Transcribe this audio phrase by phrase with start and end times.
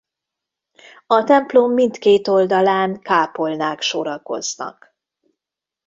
[1.07, 4.95] A templom mindkét oldalán kápolnák sorakoznak.